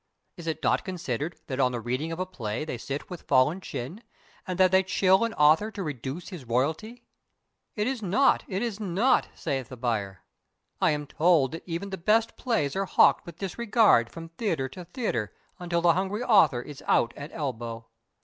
[0.35, 3.61] Is it not considered that on the reading of a play they sit with fallen
[3.61, 4.01] chin,
[4.47, 7.03] and that they chill an author to reduce his royalty?
[7.75, 10.23] It is naught, it is naught, saith the buyer.
[10.81, 14.85] I am told that even the best plays are hawked with disregard from theatre to
[14.85, 17.85] theatre, until the hungry author is out at elbow.